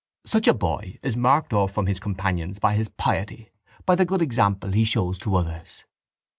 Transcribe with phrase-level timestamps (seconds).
[0.25, 3.51] Such a boy is marked off from his companions by his piety,
[3.85, 5.83] by the good example he shows to others.